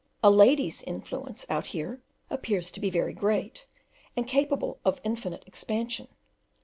[0.23, 2.01] A lady's influence out here
[2.31, 3.67] appears to be very great,
[4.17, 6.07] and capable of indefinite expansion.